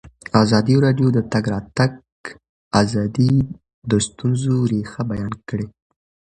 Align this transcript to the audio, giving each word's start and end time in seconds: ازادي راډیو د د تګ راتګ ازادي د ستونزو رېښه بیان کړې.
ازادي 0.43 0.75
راډیو 0.85 1.07
د 1.13 1.13
د 1.17 1.19
تګ 1.33 1.43
راتګ 1.53 1.91
ازادي 2.81 3.33
د 3.89 3.91
ستونزو 4.07 4.55
رېښه 4.71 5.01
بیان 5.11 5.33
کړې. 5.49 5.67